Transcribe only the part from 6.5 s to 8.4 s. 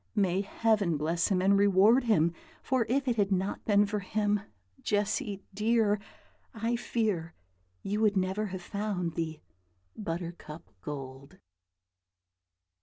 I fear you would